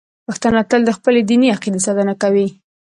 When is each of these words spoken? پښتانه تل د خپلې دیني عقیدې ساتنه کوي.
پښتانه 0.27 0.61
تل 0.69 0.81
د 0.85 0.91
خپلې 0.97 1.21
دیني 1.29 1.47
عقیدې 1.55 1.79
ساتنه 1.85 2.13
کوي. 2.21 2.47